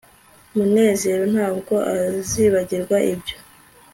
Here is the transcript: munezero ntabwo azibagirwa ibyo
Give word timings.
munezero 0.55 1.23
ntabwo 1.33 1.73
azibagirwa 1.93 2.97
ibyo 3.13 3.37